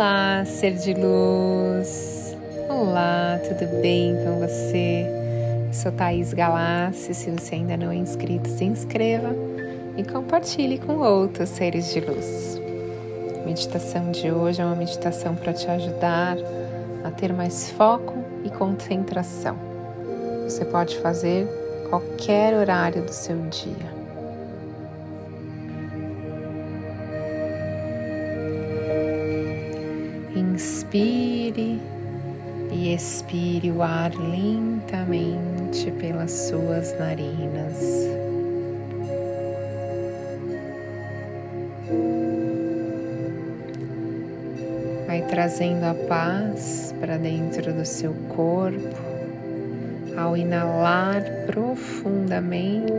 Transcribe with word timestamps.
Olá, 0.00 0.46
ser 0.46 0.76
de 0.76 0.94
luz. 0.94 2.34
Olá, 2.70 3.38
tudo 3.46 3.82
bem 3.82 4.16
com 4.24 4.38
você? 4.38 5.04
sou 5.74 5.92
Thaís 5.92 6.32
Galassi. 6.32 7.12
Se 7.12 7.30
você 7.30 7.56
ainda 7.56 7.76
não 7.76 7.90
é 7.90 7.96
inscrito, 7.96 8.48
se 8.48 8.64
inscreva 8.64 9.28
e 9.98 10.02
compartilhe 10.02 10.78
com 10.78 10.96
outros 11.00 11.50
seres 11.50 11.92
de 11.92 12.00
luz. 12.00 12.58
A 13.42 13.46
meditação 13.46 14.10
de 14.10 14.30
hoje 14.30 14.62
é 14.62 14.64
uma 14.64 14.74
meditação 14.74 15.36
para 15.36 15.52
te 15.52 15.68
ajudar 15.68 16.38
a 17.04 17.10
ter 17.10 17.34
mais 17.34 17.70
foco 17.70 18.14
e 18.42 18.48
concentração. 18.48 19.58
Você 20.44 20.64
pode 20.64 20.96
fazer 21.00 21.46
qualquer 21.90 22.54
horário 22.54 23.02
do 23.02 23.12
seu 23.12 23.36
dia. 23.50 23.99
Inspire 30.92 31.80
e 32.72 32.92
expire 32.92 33.70
o 33.70 33.80
ar 33.80 34.10
lentamente 34.12 35.88
pelas 35.92 36.32
suas 36.32 36.98
narinas. 36.98 37.78
Vai 45.06 45.22
trazendo 45.28 45.84
a 45.84 45.94
paz 46.08 46.92
para 46.98 47.16
dentro 47.18 47.72
do 47.72 47.84
seu 47.84 48.12
corpo 48.34 48.96
ao 50.16 50.36
inalar 50.36 51.22
profundamente. 51.46 52.90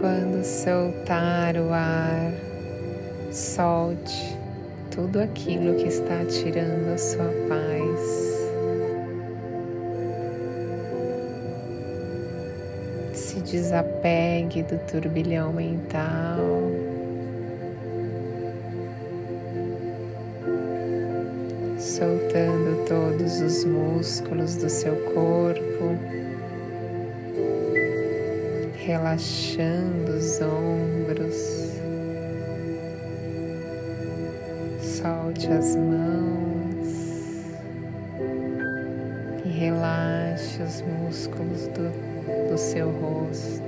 Quando 0.00 0.44
soltar 0.44 1.56
o 1.56 1.72
ar, 1.72 2.53
solte 3.34 4.38
tudo 4.92 5.20
aquilo 5.20 5.74
que 5.74 5.88
está 5.88 6.24
tirando 6.24 6.94
a 6.94 6.98
sua 6.98 7.32
paz. 7.48 8.34
Se 13.12 13.40
desapegue 13.40 14.62
do 14.62 14.78
turbilhão 14.86 15.52
mental. 15.52 16.38
Soltando 21.76 22.86
todos 22.86 23.40
os 23.40 23.64
músculos 23.64 24.54
do 24.56 24.70
seu 24.70 24.94
corpo 25.12 25.98
relaxando 28.86 30.12
os 30.12 30.40
ombros. 30.40 31.74
Solte 35.04 35.48
as 35.48 35.76
mãos 35.76 36.88
e 39.44 39.48
relaxe 39.50 40.62
os 40.62 40.80
músculos 40.80 41.66
do, 41.66 41.90
do 42.48 42.56
seu 42.56 42.90
rosto. 42.90 43.60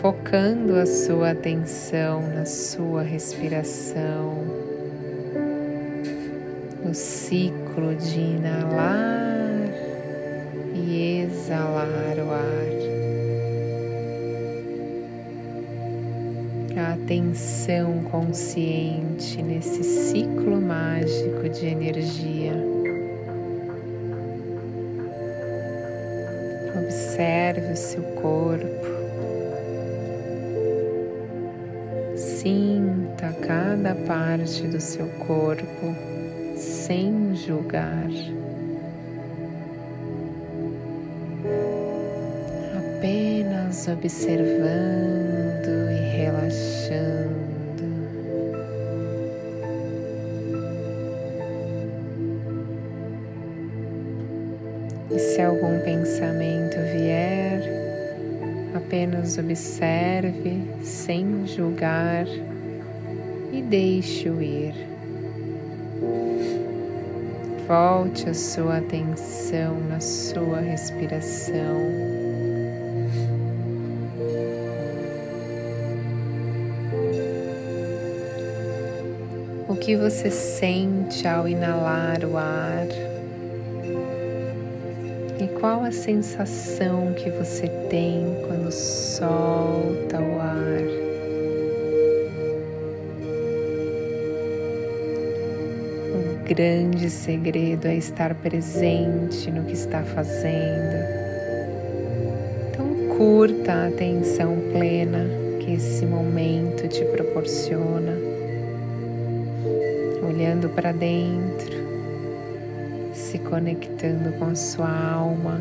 Focando 0.00 0.74
a 0.74 0.86
sua 0.86 1.30
atenção 1.30 2.20
na 2.34 2.44
sua 2.44 3.04
respiração, 3.04 4.44
no 6.84 6.92
ciclo 6.92 7.94
de 7.94 8.18
inalar 8.18 9.20
exalar 11.22 12.18
o 12.18 12.32
ar. 12.32 12.79
Atenção 17.10 18.04
consciente 18.04 19.42
nesse 19.42 19.82
ciclo 19.82 20.60
mágico 20.60 21.48
de 21.48 21.66
energia. 21.66 22.52
Observe 26.80 27.72
o 27.72 27.76
seu 27.76 28.02
corpo. 28.22 28.86
Sinta 32.14 33.32
cada 33.44 33.92
parte 34.06 34.68
do 34.68 34.80
seu 34.80 35.08
corpo 35.26 35.92
sem 36.56 37.34
julgar. 37.34 38.08
apenas 43.00 43.88
observando 43.88 45.59
se 55.40 55.44
algum 55.44 55.80
pensamento 55.80 56.76
vier, 56.92 57.62
apenas 58.74 59.38
observe 59.38 60.62
sem 60.82 61.46
julgar 61.46 62.26
e 63.50 63.62
deixe-o 63.62 64.42
ir. 64.42 64.74
Volte 67.66 68.28
a 68.28 68.34
sua 68.34 68.78
atenção 68.78 69.80
na 69.88 69.98
sua 69.98 70.60
respiração. 70.60 71.78
O 79.68 79.76
que 79.76 79.96
você 79.96 80.30
sente 80.30 81.26
ao 81.26 81.48
inalar 81.48 82.26
o 82.26 82.36
ar? 82.36 83.09
E 85.40 85.48
qual 85.58 85.82
a 85.82 85.90
sensação 85.90 87.14
que 87.14 87.30
você 87.30 87.66
tem 87.88 88.26
quando 88.46 88.70
solta 88.70 90.20
o 90.20 90.38
ar? 90.38 90.82
O 96.14 96.44
grande 96.46 97.08
segredo 97.08 97.86
é 97.86 97.96
estar 97.96 98.34
presente 98.34 99.50
no 99.50 99.64
que 99.64 99.72
está 99.72 100.02
fazendo. 100.02 101.06
Então, 102.68 103.16
curta 103.16 103.72
a 103.72 103.88
atenção 103.88 104.58
plena 104.72 105.24
que 105.60 105.72
esse 105.72 106.04
momento 106.04 106.86
te 106.86 107.02
proporciona 107.06 108.12
olhando 110.22 110.68
para 110.68 110.92
dentro, 110.92 111.79
se 113.20 113.38
conectando 113.38 114.32
com 114.38 114.46
a 114.46 114.54
sua 114.54 114.90
alma, 114.90 115.60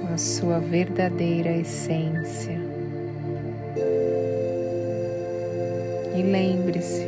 com 0.00 0.12
a 0.12 0.16
sua 0.16 0.58
verdadeira 0.58 1.52
essência. 1.52 2.58
E 6.16 6.22
lembre-se, 6.22 7.06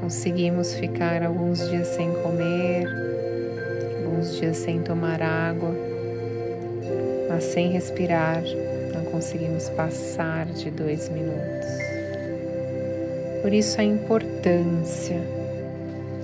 conseguimos 0.00 0.74
ficar 0.74 1.22
alguns 1.22 1.68
dias 1.68 1.88
sem 1.88 2.10
comer, 2.22 2.86
alguns 4.04 4.36
dias 4.36 4.56
sem 4.56 4.80
tomar 4.80 5.20
água, 5.20 5.74
mas 7.28 7.44
sem 7.44 7.72
respirar 7.72 8.42
não 8.94 9.04
conseguimos 9.06 9.68
passar 9.70 10.46
de 10.46 10.70
dois 10.70 11.08
minutos. 11.08 11.68
Por 13.42 13.52
isso 13.52 13.80
a 13.80 13.84
importância 13.84 15.20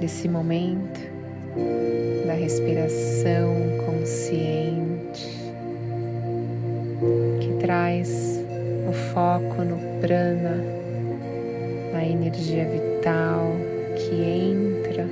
desse 0.00 0.28
momento 0.28 1.17
da 2.26 2.34
respiração 2.34 3.54
consciente 3.86 5.38
que 7.40 7.54
traz 7.60 8.44
o 8.88 8.92
foco 9.12 9.62
no 9.62 9.78
prana, 10.00 10.56
na 11.92 12.04
energia 12.04 12.64
vital 12.64 13.52
que 13.96 14.14
entra 14.14 15.06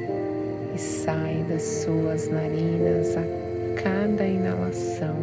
e 0.74 0.78
sai 0.78 1.44
das 1.48 1.62
suas 1.62 2.28
narinas 2.28 3.16
a 3.16 3.82
cada 3.82 4.26
inalação. 4.26 5.16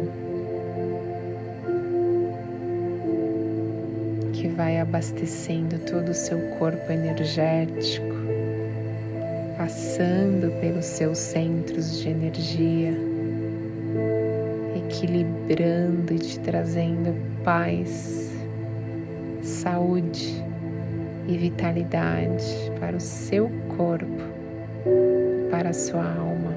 Que 4.32 4.48
vai 4.48 4.80
abastecendo 4.80 5.78
todo 5.80 6.10
o 6.10 6.14
seu 6.14 6.38
corpo 6.58 6.92
energético 6.92 8.23
passando 9.64 10.50
pelos 10.60 10.84
seus 10.84 11.16
centros 11.16 11.98
de 11.98 12.10
energia, 12.10 12.92
equilibrando 14.76 16.12
e 16.12 16.18
te 16.18 16.38
trazendo 16.40 17.16
paz, 17.42 18.30
saúde 19.40 20.44
e 21.26 21.38
vitalidade 21.38 22.44
para 22.78 22.94
o 22.94 23.00
seu 23.00 23.50
corpo, 23.74 24.22
para 25.50 25.70
a 25.70 25.72
sua 25.72 26.04
alma. 26.04 26.52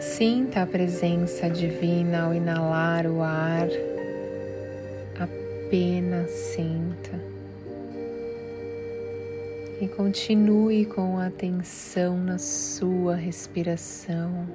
Sinta 0.00 0.62
a 0.62 0.66
presença 0.66 1.50
divina 1.50 2.22
ao 2.22 2.32
inalar 2.32 3.06
o 3.06 3.20
ar, 3.20 3.68
apenas 5.20 6.30
sinta. 6.30 7.33
E 9.80 9.88
continue 9.88 10.84
com 10.86 11.18
atenção 11.18 12.16
na 12.16 12.38
sua 12.38 13.16
respiração. 13.16 14.46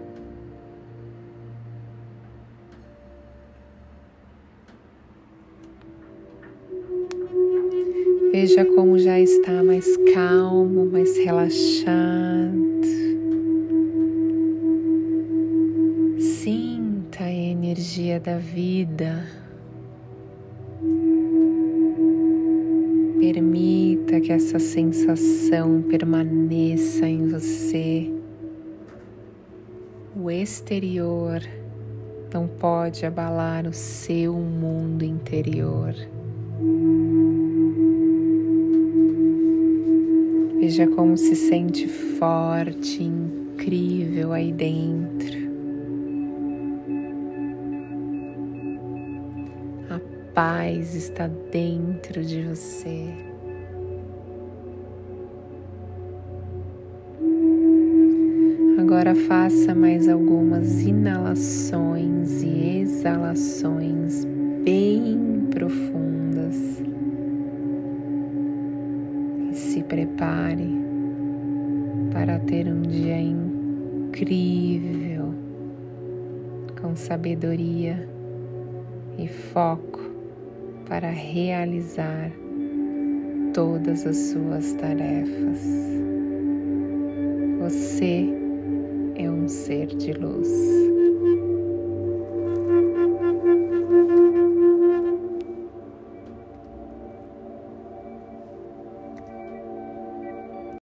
Veja 8.31 8.63
como 8.63 8.97
já 8.97 9.19
está 9.19 9.61
mais 9.61 9.85
calmo, 10.13 10.85
mais 10.85 11.17
relaxado. 11.17 11.59
Sinta 16.17 17.25
a 17.25 17.31
energia 17.31 18.19
da 18.19 18.37
vida. 18.37 19.25
Permita 23.19 24.21
que 24.21 24.31
essa 24.31 24.57
sensação 24.59 25.81
permaneça 25.81 27.05
em 27.05 27.27
você. 27.27 28.09
O 30.15 30.31
exterior 30.31 31.41
não 32.33 32.47
pode 32.47 33.05
abalar 33.05 33.67
o 33.67 33.73
seu 33.73 34.33
mundo 34.33 35.03
interior. 35.03 35.93
Veja 40.59 40.87
como 40.87 41.17
se 41.17 41.35
sente 41.35 41.87
forte, 41.89 43.03
incrível 43.03 44.31
aí 44.31 44.51
dentro. 44.53 45.38
Paz 50.33 50.95
está 50.95 51.27
dentro 51.51 52.23
de 52.23 52.43
você. 52.43 53.09
Agora 58.79 59.13
faça 59.13 59.75
mais 59.75 60.07
algumas 60.07 60.81
inalações 60.81 62.41
e 62.41 62.79
exalações 62.79 64.25
bem 64.63 65.47
profundas 65.51 66.81
se 69.53 69.83
prepare 69.83 70.69
para 72.11 72.39
ter 72.39 72.67
um 72.67 72.81
dia 72.81 73.19
incrível, 73.19 75.33
com 76.81 76.95
sabedoria 76.95 78.07
e 79.17 79.27
foco 79.27 80.08
para 80.89 81.11
realizar 81.11 82.31
todas 83.53 84.07
as 84.07 84.17
suas 84.17 84.73
tarefas. 84.73 85.61
Você 87.59 88.27
é 89.15 89.29
um 89.29 89.47
ser 89.47 89.85
de 89.85 90.11
luz. 90.13 90.88